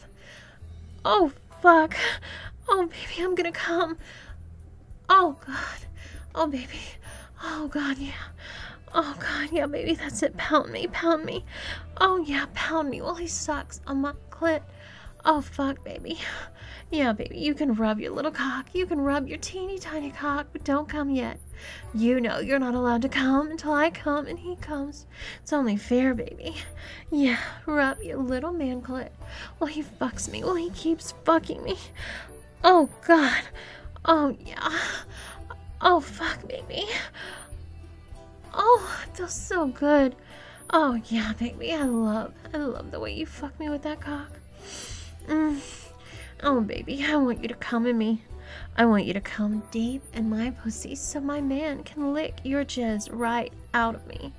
Oh, 1.05 1.33
fuck. 1.61 1.95
Oh, 2.69 2.87
baby, 2.87 3.23
I'm 3.23 3.35
gonna 3.35 3.53
come. 3.53 3.99
Oh, 5.09 5.37
God. 5.47 5.79
Oh, 6.35 6.47
baby. 6.47 6.81
Oh, 7.43 7.69
God, 7.69 7.99
yeah. 7.99 8.13
Oh, 8.95 9.17
God, 9.19 9.51
yeah, 9.53 9.67
baby, 9.67 9.95
that's 9.95 10.23
it. 10.23 10.37
Pound 10.37 10.73
me, 10.73 10.87
pound 10.89 11.25
me. 11.25 11.45
Oh, 12.01 12.25
yeah, 12.27 12.47
pound 12.55 12.91
me 12.91 13.01
Well, 13.01 13.15
he 13.17 13.27
sucks 13.27 13.81
on 13.87 13.99
my 14.01 14.15
clit. 14.31 14.63
Oh, 15.25 15.41
fuck, 15.41 15.85
baby. 15.85 16.19
Yeah, 16.93 17.13
baby, 17.13 17.39
you 17.39 17.55
can 17.55 17.75
rub 17.75 18.01
your 18.01 18.11
little 18.11 18.33
cock. 18.33 18.67
You 18.75 18.85
can 18.85 19.01
rub 19.01 19.29
your 19.29 19.39
teeny 19.39 19.79
tiny 19.79 20.11
cock, 20.11 20.49
but 20.53 20.65
don't 20.65 20.89
come 20.89 21.09
yet. 21.09 21.39
You 21.95 22.21
know 22.21 22.41
you're 22.41 22.59
not 22.59 22.75
allowed 22.75 23.03
to 23.03 23.09
come 23.09 23.53
until 23.53 23.73
I 23.73 23.91
come 23.91 24.27
and 24.27 24.37
he 24.37 24.57
comes. 24.57 25.07
It's 25.41 25.53
only 25.53 25.77
fair, 25.77 26.15
baby. 26.15 26.57
Yeah, 27.13 27.39
rub 27.65 28.03
your 28.03 28.17
little 28.19 28.53
man 28.53 28.83
clit 28.83 29.11
while 29.59 29.71
he 29.71 29.85
fucks 29.85 30.29
me, 30.29 30.43
while 30.43 30.57
he 30.57 30.71
keeps 30.71 31.15
fucking 31.25 31.63
me. 31.63 31.77
Oh, 32.65 32.89
God. 33.07 33.43
Oh, 34.05 34.37
yeah. 34.45 34.79
Oh, 35.81 36.01
fuck, 36.01 36.47
baby. 36.49 36.87
Oh, 38.53 39.01
it 39.05 39.17
feels 39.17 39.33
so 39.35 39.69
good. 39.69 40.17
Oh, 40.71 41.01
yeah, 41.07 41.35
baby, 41.39 41.73
I 41.73 41.85
love, 41.85 42.33
I 42.53 42.59
love 42.59 42.91
the 42.91 42.99
way 42.99 43.13
you 43.13 43.27
fuck 43.27 43.59
me 43.61 43.69
with 43.69 43.83
that 43.83 44.01
cock. 44.01 44.31
Mm. 45.31 45.61
Oh, 46.43 46.61
baby, 46.61 47.05
I 47.07 47.15
want 47.15 47.41
you 47.41 47.47
to 47.47 47.55
come 47.55 47.87
in 47.87 47.97
me. 47.97 48.25
I 48.77 48.85
want 48.85 49.05
you 49.05 49.13
to 49.13 49.21
come 49.21 49.63
deep 49.71 50.03
in 50.13 50.29
my 50.29 50.51
pussy 50.51 50.97
so 50.97 51.21
my 51.21 51.41
man 51.41 51.85
can 51.85 52.13
lick 52.13 52.41
your 52.43 52.65
jizz 52.65 53.09
right 53.13 53.53
out 53.73 53.95
of 53.95 54.05
me. 54.09 54.33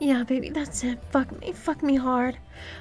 Yeah, 0.00 0.24
baby, 0.24 0.48
that's 0.50 0.82
it. 0.82 0.98
Fuck 1.12 1.40
me. 1.40 1.52
Fuck 1.52 1.84
me 1.84 1.94
hard. 1.94 2.36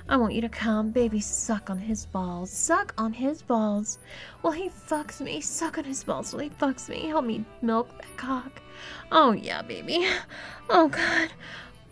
I 0.10 0.18
want 0.18 0.34
you 0.34 0.42
to 0.42 0.50
come, 0.50 0.90
baby, 0.90 1.20
suck 1.20 1.70
on 1.70 1.78
his 1.78 2.08
balls. 2.08 2.50
Suck 2.50 2.96
on 2.98 3.14
his 3.14 3.44
balls. 3.44 4.00
While 4.42 4.54
he 4.54 4.70
fucks 4.70 5.22
me. 5.22 5.40
Suck 5.40 5.78
on 5.78 5.84
his 5.84 6.04
balls 6.04 6.34
while 6.34 6.42
he 6.42 6.50
fucks 6.50 6.90
me. 6.90 7.08
Help 7.08 7.26
me 7.26 7.46
milk 7.62 7.88
that 8.00 8.18
cock. 8.18 8.64
Oh, 9.12 9.32
yeah, 9.32 9.62
baby. 9.62 10.08
Oh, 10.70 10.88
God. 10.88 11.30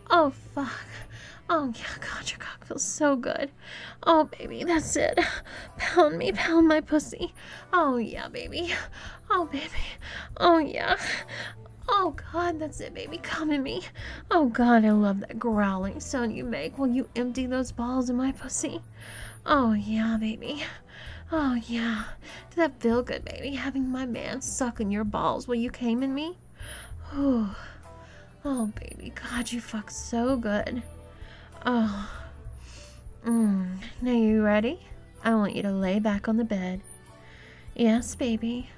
Oh, 0.10 0.32
fuck. 0.56 0.72
Oh, 1.54 1.70
yeah, 1.76 1.98
God, 2.00 2.32
your 2.32 2.40
cock 2.40 2.64
feels 2.64 2.82
so 2.82 3.18
good. 3.18 3.52
Oh, 4.04 4.24
baby, 4.24 4.64
that's 4.64 4.96
it. 4.96 5.20
Pound 5.78 6.18
me, 6.18 6.32
pound 6.32 6.70
my 6.70 6.80
pussy. 6.80 7.34
Oh, 7.74 7.98
yeah, 7.98 8.30
baby. 8.30 8.74
Oh, 9.30 9.48
baby. 9.52 9.68
Oh, 10.38 10.60
yeah. 10.60 10.96
Oh, 11.90 12.16
God, 12.32 12.58
that's 12.58 12.80
it, 12.80 12.94
baby. 12.94 13.18
Come 13.18 13.52
in 13.52 13.64
me. 13.64 13.82
Oh, 14.30 14.46
God, 14.46 14.86
I 14.86 14.92
love 14.92 15.20
that 15.20 15.40
growling 15.40 16.00
sound 16.00 16.34
you 16.34 16.46
make 16.46 16.78
while 16.78 16.88
you 16.88 17.10
empty 17.18 17.48
those 17.48 17.74
balls 17.74 18.10
in 18.10 18.16
my 18.16 18.32
pussy. 18.32 18.82
Oh, 19.46 19.74
yeah, 19.74 20.16
baby. 20.18 20.64
Oh, 21.34 21.56
yeah. 21.68 22.06
Did 22.52 22.56
that 22.56 22.82
feel 22.82 23.04
good, 23.04 23.26
baby? 23.26 23.56
Having 23.56 23.90
my 23.90 24.06
man 24.06 24.42
suck 24.42 24.80
on 24.80 24.90
your 24.90 25.04
balls 25.04 25.50
while 25.50 25.56
you 25.56 25.70
came 25.70 26.02
in 26.02 26.16
me? 26.16 26.38
Oh, 27.12 27.54
oh, 28.46 28.72
baby. 28.80 29.12
God, 29.30 29.52
you 29.52 29.60
fuck 29.60 29.92
so 29.92 30.38
good. 30.38 30.82
Oh. 31.64 32.10
Mm. 33.26 33.78
Now 34.02 34.12
you 34.14 34.42
ready? 34.42 34.80
I 35.24 35.36
want 35.36 35.56
you 35.56 35.62
to 35.62 35.72
lay 35.72 36.00
back 36.00 36.28
on 36.28 36.38
the 36.38 36.44
bed. 36.44 36.82
Yes, 37.76 38.16
baby. 38.16 38.70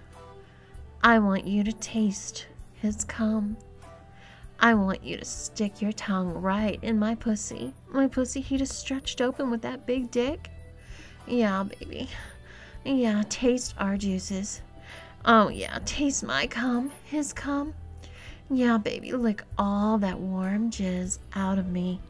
I 1.01 1.19
want 1.19 1.45
you 1.45 1.63
to 1.63 1.71
taste 1.71 2.47
his 2.73 3.05
cum. 3.05 3.55
I 4.59 4.73
want 4.73 5.03
you 5.03 5.17
to 5.17 5.25
stick 5.25 5.81
your 5.81 5.93
tongue 5.93 6.33
right 6.33 6.77
in 6.81 6.99
my 6.99 7.15
pussy. 7.15 7.73
My 7.89 8.07
pussy 8.07 8.41
he 8.41 8.57
just 8.57 8.77
stretched 8.77 9.21
open 9.21 9.49
with 9.49 9.61
that 9.61 9.85
big 9.85 10.11
dick. 10.11 10.49
Yeah, 11.25 11.63
baby. 11.79 12.09
Yeah, 12.83 13.23
taste 13.29 13.75
our 13.77 13.95
juices. 13.95 14.61
Oh, 15.23 15.47
yeah, 15.47 15.79
taste 15.85 16.23
my 16.23 16.47
cum, 16.47 16.91
his 17.05 17.31
cum. 17.31 17.73
Yeah, 18.49 18.77
baby, 18.77 19.13
lick 19.13 19.43
all 19.57 19.97
that 19.99 20.19
warm 20.19 20.69
jizz 20.69 21.19
out 21.33 21.57
of 21.57 21.67
me. 21.67 22.01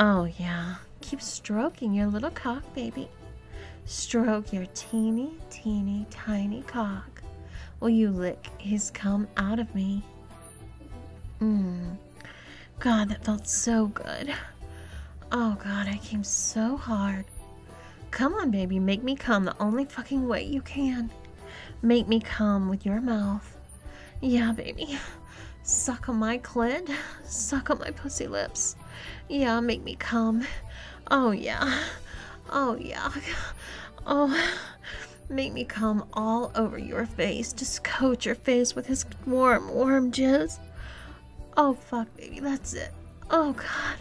Oh, 0.00 0.28
yeah. 0.38 0.76
Keep 1.00 1.20
stroking 1.20 1.92
your 1.92 2.06
little 2.06 2.30
cock, 2.30 2.62
baby. 2.72 3.08
Stroke 3.84 4.52
your 4.52 4.66
teeny, 4.66 5.32
teeny, 5.50 6.06
tiny 6.08 6.62
cock. 6.62 7.20
Will 7.80 7.88
you 7.88 8.10
lick 8.10 8.46
his 8.58 8.92
cum 8.92 9.26
out 9.36 9.58
of 9.58 9.74
me? 9.74 10.04
Mmm. 11.40 11.96
God, 12.78 13.08
that 13.08 13.24
felt 13.24 13.48
so 13.48 13.88
good. 13.88 14.32
Oh 15.32 15.58
God, 15.64 15.88
I 15.88 15.98
came 16.04 16.22
so 16.22 16.76
hard. 16.76 17.24
Come 18.12 18.34
on, 18.34 18.52
baby, 18.52 18.78
make 18.78 19.02
me 19.02 19.16
come 19.16 19.46
the 19.46 19.60
only 19.60 19.84
fucking 19.84 20.28
way 20.28 20.44
you 20.44 20.62
can. 20.62 21.10
Make 21.82 22.06
me 22.06 22.20
come 22.20 22.68
with 22.68 22.86
your 22.86 23.00
mouth. 23.00 23.56
Yeah, 24.20 24.52
baby. 24.52 24.96
Suck 25.64 26.08
on 26.08 26.16
my 26.16 26.38
clit. 26.38 26.88
Suck 27.24 27.70
on 27.70 27.80
my 27.80 27.90
pussy 27.90 28.28
lips. 28.28 28.76
Yeah, 29.28 29.60
make 29.60 29.82
me 29.82 29.96
come. 29.96 30.46
Oh, 31.10 31.30
yeah. 31.30 31.82
Oh, 32.50 32.76
yeah. 32.76 33.10
Oh, 34.06 34.52
make 35.28 35.52
me 35.52 35.64
come 35.64 36.04
all 36.14 36.50
over 36.54 36.78
your 36.78 37.06
face. 37.06 37.52
Just 37.52 37.84
coat 37.84 38.24
your 38.24 38.34
face 38.34 38.74
with 38.74 38.86
his 38.86 39.04
warm, 39.26 39.72
warm 39.72 40.10
jizz. 40.10 40.58
Oh, 41.56 41.74
fuck, 41.74 42.14
baby, 42.16 42.40
that's 42.40 42.74
it. 42.74 42.90
Oh, 43.30 43.52
God. 43.52 43.96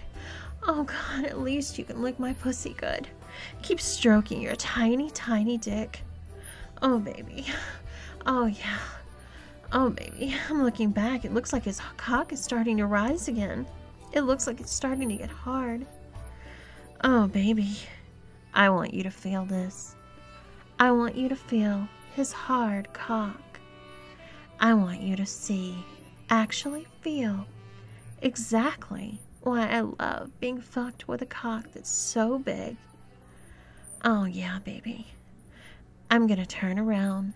Oh, 0.68 0.84
God, 0.84 1.26
at 1.26 1.40
least 1.40 1.78
you 1.78 1.84
can 1.84 2.02
lick 2.02 2.20
my 2.20 2.34
pussy 2.34 2.76
good. 2.78 3.08
Keep 3.62 3.80
stroking 3.82 4.42
your 4.42 4.56
tiny, 4.56 5.10
tiny 5.12 5.58
dick. 5.58 6.02
Oh, 6.82 7.00
baby. 7.00 7.48
Oh, 8.26 8.46
yeah. 8.46 8.80
Oh, 9.72 9.90
baby. 9.90 10.36
I'm 10.50 10.64
looking 10.64 10.92
back. 10.92 11.26
It 11.26 11.34
looks 11.34 11.52
like 11.54 11.64
his 11.64 11.82
cock 11.98 12.32
is 12.32 12.42
starting 12.44 12.78
to 12.78 12.86
rise 12.86 13.28
again. 13.28 13.66
It 14.12 14.22
looks 14.22 14.48
like 14.48 14.60
it's 14.60 14.72
starting 14.72 15.10
to 15.10 15.16
get 15.16 15.30
hard. 15.30 15.86
Oh, 17.04 17.28
baby. 17.28 17.78
I 18.54 18.70
want 18.70 18.94
you 18.94 19.04
to 19.04 19.12
feel 19.12 19.46
this. 19.46 19.96
I 20.80 20.92
want 20.92 21.16
you 21.16 21.30
to 21.30 21.36
feel 21.36 21.88
his 22.16 22.32
hard 22.32 22.92
cock. 22.94 23.60
I 24.60 24.74
want 24.74 25.02
you 25.02 25.16
to 25.16 25.26
see, 25.26 25.86
actually 26.30 26.88
feel, 27.02 27.46
exactly 28.22 29.20
why 29.42 29.68
I 29.68 29.82
love 29.82 30.32
being 30.40 30.60
fucked 30.60 31.08
with 31.08 31.22
a 31.22 31.28
cock 31.28 31.66
that's 31.74 31.90
so 31.90 32.40
big. 32.40 32.78
Oh, 34.04 34.26
yeah, 34.26 34.60
baby. 34.60 35.08
I'm 36.10 36.26
gonna 36.26 36.46
turn 36.46 36.80
around. 36.80 37.34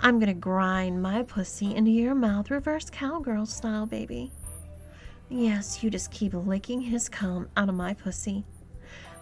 I'm 0.00 0.18
gonna 0.18 0.34
grind 0.34 1.00
my 1.00 1.22
pussy 1.22 1.74
into 1.74 1.90
your 1.90 2.14
mouth 2.14 2.50
reverse 2.50 2.90
cowgirl 2.90 3.46
style, 3.46 3.86
baby. 3.86 4.30
Yes, 5.28 5.82
you 5.82 5.90
just 5.90 6.10
keep 6.10 6.34
licking 6.34 6.80
his 6.80 7.08
cum 7.08 7.48
out 7.56 7.68
of 7.68 7.74
my 7.74 7.94
pussy. 7.94 8.44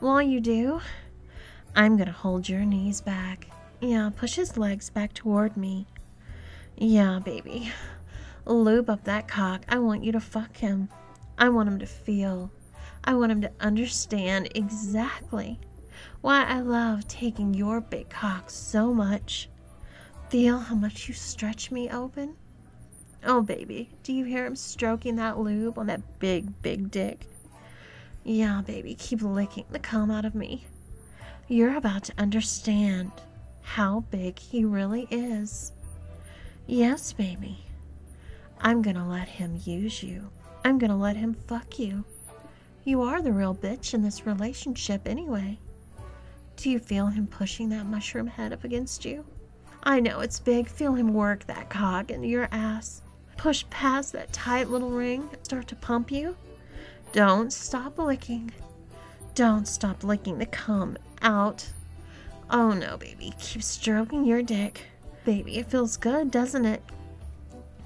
While 0.01 0.23
you 0.23 0.41
do, 0.41 0.81
I'm 1.77 1.97
gonna 1.97 2.13
hold 2.13 2.49
your 2.49 2.65
knees 2.65 3.01
back. 3.01 3.47
Yeah, 3.81 4.11
push 4.15 4.35
his 4.35 4.57
legs 4.57 4.91
back 4.91 5.15
toward 5.15 5.57
me. 5.57 5.87
Yeah, 6.77 7.21
baby. 7.25 7.73
Lube 8.45 8.91
up 8.91 9.05
that 9.05 9.29
cock. 9.29 9.65
I 9.69 9.79
want 9.79 10.03
you 10.03 10.13
to 10.13 10.21
fuck 10.21 10.57
him. 10.57 10.89
I 11.39 11.49
want 11.49 11.69
him 11.69 11.79
to 11.79 11.87
feel. 11.87 12.51
I 13.05 13.15
want 13.15 13.33
him 13.33 13.41
to 13.43 13.53
understand 13.61 14.49
exactly 14.55 15.59
why 16.21 16.45
I 16.45 16.61
love 16.61 17.07
taking 17.09 17.55
your 17.55 17.81
big 17.81 18.11
cock 18.11 18.51
so 18.51 18.93
much. 18.93 19.49
Feel 20.29 20.59
how 20.59 20.75
much 20.75 21.09
you 21.09 21.15
stretch 21.15 21.71
me 21.71 21.91
open? 21.91 22.37
Oh, 23.25 23.41
baby, 23.41 23.89
do 24.03 24.13
you 24.13 24.25
hear 24.25 24.45
him 24.45 24.57
stroking 24.57 25.17
that 25.17 25.39
lube 25.39 25.79
on 25.79 25.87
that 25.87 26.19
big, 26.19 26.61
big 26.61 26.91
dick? 26.91 27.27
Yeah, 28.25 28.63
baby, 28.67 28.95
keep 28.95 29.23
licking 29.23 29.65
the 29.71 29.79
cum 29.79 30.11
out 30.11 30.25
of 30.25 30.35
me. 30.35 30.67
You're 31.47 31.77
about 31.77 32.05
to 32.05 32.15
understand 32.19 33.13
how 33.63 34.01
big 34.11 34.39
he 34.39 34.65
really 34.65 35.07
is. 35.11 35.73
Yes, 36.67 37.13
baby. 37.13 37.65
I'm 38.61 38.83
gonna 38.83 39.09
let 39.09 39.29
him 39.29 39.61
use 39.65 40.03
you. 40.03 40.31
I'm 40.65 40.79
gonna 40.79 40.99
let 40.99 41.17
him 41.17 41.35
fuck 41.47 41.79
you. 41.79 42.05
You 42.85 43.03
are 43.03 43.23
the 43.23 43.33
real 43.33 43.55
bitch 43.55 43.95
in 43.95 44.03
this 44.03 44.27
relationship 44.27 45.07
anyway. 45.07 45.59
Do 46.57 46.71
you 46.71 46.81
feel 46.81 47.07
him 47.07 47.29
pushing 47.29 47.69
that 47.69 47.87
mushroom 47.87 48.27
head 48.27 48.53
up 48.53 48.65
against 48.65 49.05
you? 49.05 49.25
I 49.85 50.01
know 50.01 50.21
it's 50.21 50.41
big. 50.41 50.69
Feel 50.69 50.95
him 50.95 51.13
work 51.13 51.47
that 51.47 51.71
cock 51.71 52.11
into 52.11 52.29
your 52.29 52.49
ass. 52.53 53.03
Push 53.37 53.65
past 53.71 54.13
that 54.13 54.33
tight 54.33 54.69
little 54.71 54.91
ring 54.91 55.29
start 55.43 55.69
to 55.69 55.77
pump 55.77 56.11
you. 56.13 56.37
Don't 57.13 57.53
stop 57.53 57.99
licking. 57.99 58.53
Don't 59.35 59.67
stop 59.67 60.05
licking 60.05 60.39
the 60.39 60.47
cum 60.47 60.97
out. 61.23 61.69
Oh 62.51 62.73
no, 62.73 62.97
baby. 62.97 63.33
Keep 63.39 63.63
stroking 63.63 64.25
your 64.25 64.43
dick. 64.43 64.87
Baby, 65.25 65.59
it 65.59 65.67
feels 65.67 65.97
good, 65.97 66.31
doesn't 66.31 66.65
it? 66.65 66.83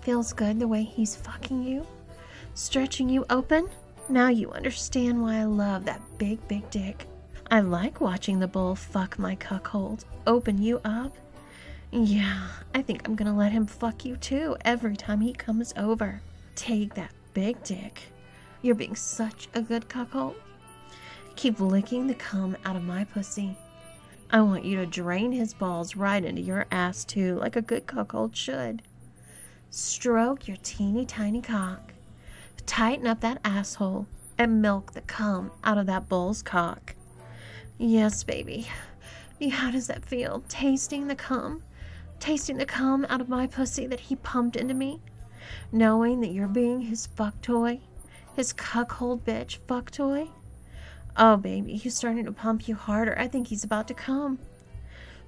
Feels 0.01 0.33
good 0.33 0.59
the 0.59 0.69
way 0.69 0.83
he's 0.83 1.17
fucking 1.17 1.63
you? 1.63 1.87
Stretching 2.55 3.09
you 3.09 3.25
open? 3.29 3.69
Now 4.09 4.29
you 4.29 4.53
understand 4.53 5.21
why 5.21 5.37
I 5.37 5.45
love 5.45 5.85
that 5.85 6.01
big, 6.19 6.47
big 6.49 6.69
dick. 6.71 7.07
I 7.51 7.61
like 7.61 8.01
watching 8.01 8.39
the 8.39 8.49
bull 8.49 8.75
fuck 8.75 9.19
my 9.19 9.35
cuckold. 9.35 10.05
Open 10.27 10.63
you 10.63 10.81
up? 10.85 11.13
Yeah, 11.93 12.49
I 12.75 12.83
think 12.83 13.07
I'm 13.07 13.15
gonna 13.15 13.37
let 13.37 13.53
him 13.53 13.67
fuck 13.67 14.05
you 14.05 14.17
too 14.17 14.57
every 14.65 14.97
time 14.97 15.21
he 15.21 15.33
comes 15.33 15.73
over. 15.77 16.21
Take 16.55 16.95
that 16.95 17.13
big 17.33 17.63
dick. 17.63 18.03
You're 18.61 18.75
being 18.75 18.97
such 18.97 19.49
a 19.55 19.63
good 19.63 19.89
cuckold. 19.89 20.35
Keep 21.37 21.61
licking 21.61 22.07
the 22.07 22.15
cum 22.15 22.57
out 22.65 22.77
of 22.77 22.83
my 22.83 23.05
pussy. 23.05 23.57
I 24.31 24.41
want 24.41 24.65
you 24.65 24.77
to 24.77 24.87
drain 24.87 25.31
his 25.31 25.55
balls 25.55 25.95
right 25.95 26.25
into 26.25 26.43
your 26.43 26.67
ass 26.71 27.05
too, 27.05 27.37
like 27.37 27.55
a 27.55 27.63
good 27.63 27.87
cuckold 27.87 28.37
should. 28.37 28.83
Stroke 29.71 30.49
your 30.49 30.57
teeny 30.63 31.07
tiny 31.07 31.41
cock. 31.41 31.93
Tighten 32.67 33.07
up 33.07 33.21
that 33.21 33.39
asshole 33.45 34.07
and 34.37 34.61
milk 34.61 34.93
the 34.93 35.03
cum 35.03 35.53
out 35.63 35.79
of 35.79 35.87
that 35.87 36.09
bull's 36.09 36.43
cock. 36.43 36.97
Yes, 37.79 38.25
baby. 38.25 38.69
How 39.51 39.71
does 39.71 39.87
that 39.87 40.05
feel? 40.05 40.43
Tasting 40.49 41.07
the 41.07 41.15
cum? 41.15 41.63
Tasting 42.21 42.57
the 42.57 42.67
cum 42.67 43.07
out 43.09 43.21
of 43.21 43.29
my 43.29 43.47
pussy 43.47 43.87
that 43.87 44.01
he 44.01 44.17
pumped 44.17 44.57
into 44.57 44.75
me? 44.75 45.01
Knowing 45.71 46.21
that 46.21 46.33
you're 46.33 46.49
being 46.49 46.81
his 46.81 47.07
fuck 47.07 47.41
toy? 47.41 47.81
His 48.35 48.53
cuckold 48.53 49.25
bitch 49.25 49.59
fuck 49.67 49.91
toy? 49.91 50.29
Oh, 51.17 51.37
baby, 51.37 51.77
he's 51.77 51.95
starting 51.95 52.25
to 52.25 52.33
pump 52.33 52.69
you 52.69 52.75
harder. 52.75 53.19
I 53.19 53.29
think 53.29 53.49
he's 53.49 53.65
about 53.65 53.89
to 53.89 53.95
come. 53.95 54.39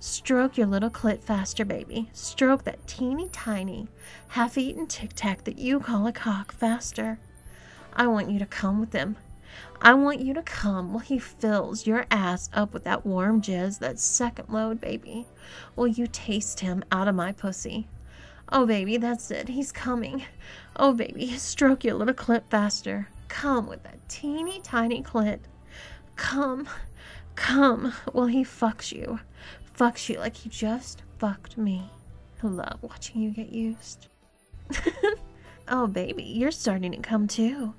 Stroke 0.01 0.57
your 0.57 0.66
little 0.66 0.90
clit 0.90 1.22
faster, 1.22 1.64
baby. 1.64 2.11
Stroke 2.12 2.64
that 2.64 2.87
teeny 2.87 3.29
tiny, 3.31 3.88
half 4.29 4.57
eaten 4.57 4.87
tic 4.87 5.12
tac 5.14 5.44
that 5.44 5.59
you 5.59 5.81
call 5.81 6.07
a 6.07 6.12
cock 6.12 6.53
faster. 6.53 7.18
I 7.94 8.07
want 8.07 8.31
you 8.31 8.38
to 8.38 8.46
come 8.46 8.81
with 8.81 8.92
him. 8.92 9.16
I 9.80 9.94
want 9.94 10.20
you 10.20 10.34
to 10.34 10.42
come 10.42 10.92
while 10.92 11.00
he 11.00 11.18
fills 11.18 11.87
your 11.87 12.06
ass 12.11 12.50
up 12.52 12.72
with 12.72 12.84
that 12.84 13.06
warm 13.06 13.40
jizz, 13.40 13.78
that 13.78 13.98
second 13.98 14.48
load, 14.48 14.80
baby. 14.80 15.26
Will 15.76 15.87
you 15.87 16.06
taste 16.06 16.61
him 16.61 16.82
out 16.90 17.08
of 17.08 17.14
my 17.14 17.32
pussy? 17.32 17.88
Oh, 18.50 18.66
baby, 18.66 18.96
that's 18.96 19.30
it. 19.30 19.48
He's 19.48 19.70
coming. 19.70 20.24
Oh, 20.76 20.92
baby, 20.94 21.30
stroke 21.38 21.84
your 21.84 21.94
little 21.94 22.14
clit 22.14 22.42
faster. 22.50 23.08
Come 23.28 23.66
with 23.68 23.82
that 23.84 24.08
teeny 24.08 24.61
tiny 24.62 25.02
clit. 25.02 25.40
Come, 26.16 26.68
come 27.37 27.92
while 28.12 28.26
he 28.26 28.42
fucks 28.42 28.90
you. 28.90 29.20
Fucks 29.78 30.08
you 30.08 30.18
like 30.18 30.37
he 30.37 30.48
just 30.48 31.02
fucked 31.18 31.56
me. 31.56 31.90
I 32.42 32.46
love 32.46 32.78
watching 32.82 33.22
you 33.22 33.30
get 33.30 33.52
used. 33.52 34.08
oh, 35.68 35.87
baby, 35.87 36.24
you're 36.24 36.50
starting 36.50 36.92
to 36.92 36.98
come 36.98 37.28
too. 37.28 37.74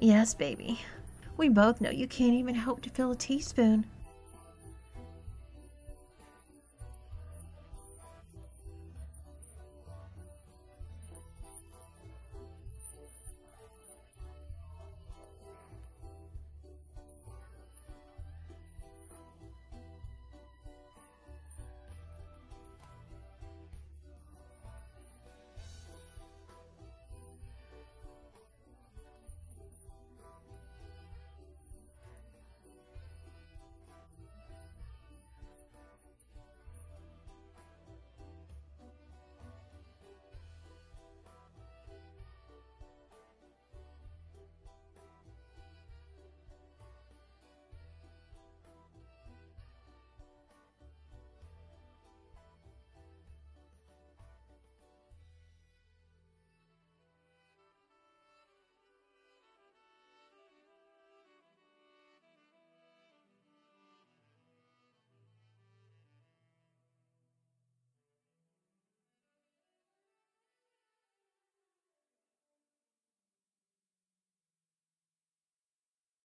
Yes, 0.00 0.32
baby. 0.32 0.78
We 1.36 1.48
both 1.48 1.80
know 1.80 1.90
you 1.90 2.06
can't 2.06 2.34
even 2.34 2.54
hope 2.54 2.82
to 2.82 2.90
fill 2.90 3.10
a 3.10 3.16
teaspoon. 3.16 3.84